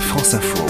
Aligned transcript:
France 0.00 0.34
Info. 0.34 0.64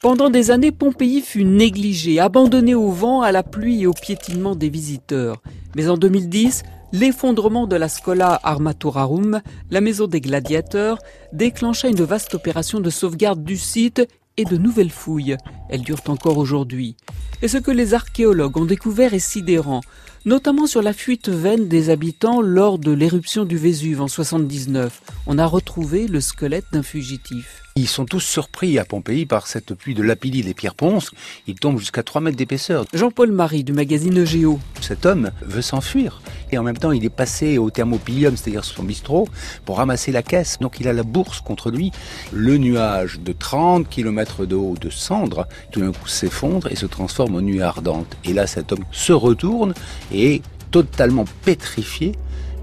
Pendant 0.00 0.30
des 0.30 0.50
années, 0.50 0.72
Pompéi 0.72 1.20
fut 1.20 1.44
négligée, 1.44 2.20
abandonnée 2.20 2.74
au 2.74 2.90
vent, 2.90 3.22
à 3.22 3.32
la 3.32 3.42
pluie 3.42 3.82
et 3.82 3.86
au 3.86 3.92
piétinement 3.92 4.56
des 4.56 4.68
visiteurs. 4.68 5.42
Mais 5.76 5.88
en 5.88 5.96
2010, 5.96 6.62
l'effondrement 6.92 7.66
de 7.66 7.76
la 7.76 7.88
Scola 7.88 8.40
Armaturarum, 8.42 9.40
la 9.70 9.80
maison 9.80 10.06
des 10.06 10.20
gladiateurs, 10.20 10.98
déclencha 11.32 11.88
une 11.88 12.02
vaste 12.02 12.34
opération 12.34 12.80
de 12.80 12.90
sauvegarde 12.90 13.44
du 13.44 13.56
site 13.56 14.02
et 14.36 14.44
de 14.44 14.56
nouvelles 14.56 14.90
fouilles. 14.90 15.36
Elles 15.68 15.82
durent 15.82 16.08
encore 16.08 16.38
aujourd'hui. 16.38 16.96
Et 17.42 17.48
ce 17.48 17.58
que 17.58 17.70
les 17.70 17.94
archéologues 17.94 18.56
ont 18.56 18.64
découvert 18.64 19.14
est 19.14 19.18
sidérant, 19.18 19.80
notamment 20.24 20.66
sur 20.66 20.82
la 20.82 20.92
fuite 20.92 21.28
veine 21.28 21.68
des 21.68 21.90
habitants 21.90 22.40
lors 22.40 22.78
de 22.78 22.92
l'éruption 22.92 23.44
du 23.44 23.56
Vésuve 23.56 24.00
en 24.00 24.08
79. 24.08 25.02
On 25.26 25.38
a 25.38 25.46
retrouvé 25.46 26.06
le 26.06 26.20
squelette 26.20 26.66
d'un 26.72 26.82
fugitif. 26.82 27.62
Ils 27.74 27.88
sont 27.88 28.04
tous 28.04 28.20
surpris 28.20 28.78
à 28.78 28.84
Pompéi 28.84 29.24
par 29.24 29.46
cette 29.46 29.72
pluie 29.72 29.94
de 29.94 30.02
lapilli 30.02 30.42
des 30.42 30.52
pierres 30.52 30.74
ponces. 30.74 31.10
Il 31.46 31.54
tombe 31.54 31.78
jusqu'à 31.78 32.02
3 32.02 32.20
mètres 32.20 32.36
d'épaisseur. 32.36 32.84
Jean-Paul 32.92 33.32
Marie 33.32 33.64
du 33.64 33.72
magazine 33.72 34.26
Géo. 34.26 34.60
Cet 34.82 35.06
homme 35.06 35.30
veut 35.40 35.62
s'enfuir. 35.62 36.20
Et 36.50 36.58
en 36.58 36.62
même 36.62 36.76
temps, 36.76 36.92
il 36.92 37.02
est 37.02 37.08
passé 37.08 37.56
au 37.56 37.70
thermopilium, 37.70 38.36
c'est-à-dire 38.36 38.66
son 38.66 38.82
bistrot, 38.82 39.26
pour 39.64 39.78
ramasser 39.78 40.12
la 40.12 40.22
caisse. 40.22 40.58
Donc 40.60 40.80
il 40.80 40.88
a 40.88 40.92
la 40.92 41.02
bourse 41.02 41.40
contre 41.40 41.70
lui. 41.70 41.92
Le 42.30 42.58
nuage 42.58 43.20
de 43.20 43.32
30 43.32 43.88
km 43.88 44.44
de 44.44 44.54
haut 44.54 44.76
de 44.78 44.90
cendres, 44.90 45.48
tout 45.70 45.80
d'un 45.80 45.92
coup 45.92 46.08
s'effondre 46.08 46.70
et 46.70 46.76
se 46.76 46.84
transforme 46.84 47.36
en 47.36 47.40
nuit 47.40 47.62
ardente. 47.62 48.18
Et 48.24 48.34
là, 48.34 48.46
cet 48.46 48.72
homme 48.72 48.84
se 48.90 49.14
retourne 49.14 49.72
et 50.12 50.34
est 50.34 50.42
totalement 50.70 51.24
pétrifié 51.44 52.12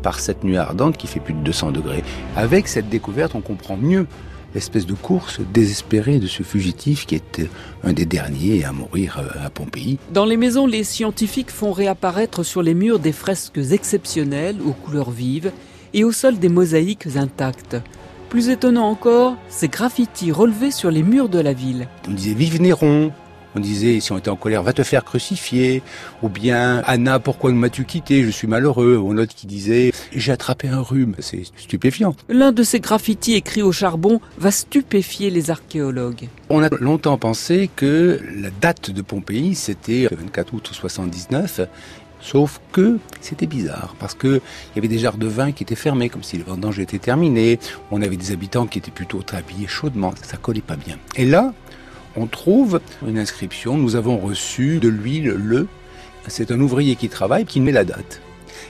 par 0.02 0.20
cette 0.20 0.44
nuit 0.44 0.58
ardente 0.58 0.98
qui 0.98 1.08
fait 1.08 1.20
plus 1.20 1.34
de 1.34 1.40
200 1.40 1.72
degrés. 1.72 2.04
Avec 2.36 2.68
cette 2.68 2.90
découverte, 2.90 3.36
on 3.36 3.42
comprend 3.42 3.78
mieux 3.78 4.08
l'espèce 4.56 4.86
de 4.86 4.94
course 4.94 5.40
désespérée 5.54 6.20
de 6.20 6.28
ce 6.28 6.44
fugitif 6.44 7.06
qui 7.06 7.16
est 7.16 7.42
un 7.84 7.94
des 7.94 8.06
derniers 8.06 8.64
à 8.64 8.72
mourir 8.72 9.20
euh, 9.20 9.46
à 9.46 9.50
Pompéi. 9.50 10.00
Dans 10.12 10.26
les 10.26 10.38
maisons, 10.38 10.66
les 10.66 10.84
scientifiques 10.84 11.52
font 11.52 11.72
réapparaître 11.72 12.44
sur 12.44 12.64
les 12.64 12.74
murs 12.74 13.00
des 13.00 13.12
fresques 13.12 13.60
exceptionnelles 13.72 14.58
aux 14.66 14.74
couleurs 14.74 15.12
vives 15.12 15.52
et 15.94 16.04
au 16.04 16.12
sol 16.12 16.40
des 16.40 16.50
mosaïques 16.50 17.16
intactes. 17.16 17.78
Plus 18.30 18.50
étonnant 18.50 18.90
encore, 18.90 19.36
ces 19.50 19.70
graffitis 19.70 20.32
relevés 20.32 20.72
sur 20.72 20.92
les 20.92 21.04
murs 21.04 21.30
de 21.30 21.40
la 21.40 21.54
ville. 21.54 21.88
On 22.08 22.12
disait 22.12 22.36
Vive 22.36 22.62
Néron, 22.62 23.12
on 23.56 23.60
disait, 23.60 24.00
si 24.00 24.12
on 24.12 24.18
était 24.18 24.30
en 24.30 24.36
colère, 24.36 24.64
va 24.64 24.74
te 24.74 24.84
faire 24.84 25.04
crucifier. 25.04 25.82
Ou 26.22 26.30
bien, 26.30 26.82
Anna, 26.86 27.20
pourquoi 27.20 27.52
m'as-tu 27.52 27.86
quitté? 27.86 28.24
Je 28.24 28.30
suis 28.30 28.48
malheureux. 28.48 28.98
Ou 28.98 29.12
un 29.12 29.18
autre 29.18 29.34
qui 29.36 29.48
disait, 29.48 29.92
j'ai 30.14 30.32
attrapé 30.32 30.68
un 30.68 30.82
rhume. 30.82 31.16
C'est 31.20 31.44
stupéfiant. 31.58 32.16
L'un 32.30 32.52
de 32.52 32.64
ces 32.64 32.80
graffitis 32.80 33.34
écrits 33.34 33.62
au 33.62 33.72
charbon 33.72 34.22
va 34.38 34.52
stupéfier 34.52 35.30
les 35.30 35.50
archéologues. 35.50 36.28
On 36.50 36.64
a 36.64 36.70
longtemps 36.80 37.18
pensé 37.18 37.70
que 37.76 38.20
la 38.36 38.50
date 38.50 38.92
de 38.92 39.02
Pompéi, 39.02 39.56
c'était 39.56 40.08
le 40.10 40.18
24 40.18 40.54
août 40.54 40.70
79. 40.72 41.62
Sauf 42.22 42.60
que 42.74 43.00
c'était 43.22 43.46
bizarre, 43.46 43.96
parce 43.98 44.14
que 44.14 44.28
il 44.28 44.76
y 44.76 44.80
avait 44.80 44.90
des 44.90 45.00
jarres 45.00 45.18
de 45.18 45.28
vin 45.28 45.54
qui 45.54 45.64
étaient 45.64 45.76
fermés, 45.76 46.10
comme 46.10 46.24
si 46.24 46.38
le 46.38 46.44
vendange 46.44 46.78
était 46.80 47.00
terminé. 47.00 47.60
On 47.92 48.02
avait 48.02 48.18
des 48.18 48.32
habitants 48.32 48.68
qui 48.68 48.78
étaient 48.78 48.92
plutôt 48.92 49.22
habillés 49.32 49.68
chaudement. 49.68 50.14
Ça 50.22 50.36
collait 50.36 50.60
pas 50.60 50.76
bien. 50.76 50.98
Et 51.16 51.26
là, 51.26 51.54
on 52.20 52.28
trouve 52.28 52.82
une 53.08 53.18
inscription. 53.18 53.78
Nous 53.78 53.96
avons 53.96 54.18
reçu 54.18 54.80
de 54.80 54.90
l'huile 54.90 55.30
le. 55.30 55.68
C'est 56.28 56.52
un 56.52 56.60
ouvrier 56.60 56.96
qui 56.96 57.10
travaille 57.10 57.46
qui 57.46 57.62
met 57.62 57.72
la 57.72 57.86
date. 57.86 58.22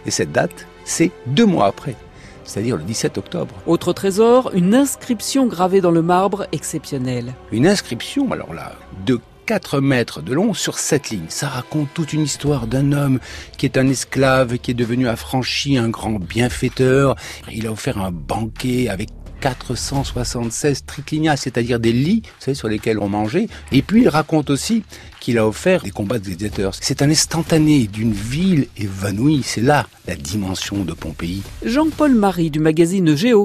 Et 0.05 0.11
cette 0.11 0.31
date, 0.31 0.67
c'est 0.85 1.11
deux 1.25 1.45
mois 1.45 1.65
après, 1.65 1.95
c'est-à-dire 2.43 2.77
le 2.77 2.83
17 2.83 3.17
octobre. 3.17 3.55
Autre 3.65 3.91
trésor, 3.91 4.51
une 4.53 4.75
inscription 4.75 5.47
gravée 5.47 5.81
dans 5.81 5.91
le 5.91 6.01
marbre 6.01 6.47
exceptionnelle. 6.51 7.33
Une 7.51 7.67
inscription, 7.67 8.31
alors 8.31 8.53
là, 8.53 8.75
de 9.05 9.19
4 9.49 9.81
mètres 9.81 10.21
de 10.21 10.31
long 10.35 10.53
sur 10.53 10.77
cette 10.77 11.09
ligne. 11.09 11.25
Ça 11.27 11.47
raconte 11.47 11.87
toute 11.95 12.13
une 12.13 12.21
histoire 12.21 12.67
d'un 12.67 12.91
homme 12.91 13.17
qui 13.57 13.65
est 13.65 13.79
un 13.79 13.87
esclave, 13.87 14.59
qui 14.59 14.69
est 14.69 14.75
devenu 14.75 15.07
affranchi, 15.07 15.75
un 15.75 15.89
grand 15.89 16.19
bienfaiteur. 16.19 17.15
Il 17.51 17.65
a 17.65 17.71
offert 17.71 17.97
un 17.97 18.11
banquet 18.11 18.89
avec 18.89 19.09
476 19.41 20.85
triclinia, 20.85 21.35
c'est-à-dire 21.35 21.79
des 21.79 21.91
lits, 21.91 22.21
vous 22.25 22.45
savez, 22.45 22.53
sur 22.53 22.67
lesquels 22.67 22.99
on 22.99 23.09
mangeait. 23.09 23.47
Et 23.71 23.81
puis 23.81 24.03
il 24.03 24.09
raconte 24.09 24.51
aussi 24.51 24.83
qu'il 25.19 25.37
a 25.37 25.47
offert 25.47 25.81
des 25.83 25.91
combats 25.91 26.19
de 26.19 26.25
gladiateurs. 26.25 26.73
C'est 26.79 27.01
un 27.01 27.09
instantané 27.09 27.87
d'une 27.87 28.13
ville 28.13 28.67
évanouie. 28.77 29.41
C'est 29.43 29.61
là 29.61 29.87
la 30.07 30.15
dimension 30.15 30.83
de 30.83 30.93
Pompéi. 30.93 31.43
Jean-Paul 31.63 32.15
Marie 32.15 32.51
du 32.51 32.59
magazine 32.59 33.15
Géo. 33.15 33.37